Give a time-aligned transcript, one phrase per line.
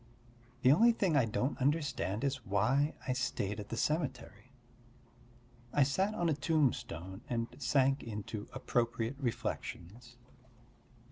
[0.63, 4.51] The only thing I don't understand is why I stayed at the cemetery;
[5.71, 10.15] I sat on a tombstone and sank into appropriate reflections.